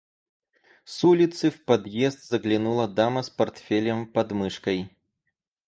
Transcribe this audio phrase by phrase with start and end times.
[0.83, 4.89] С улицы в подъезд заглянула дама с портфелем подмышкой.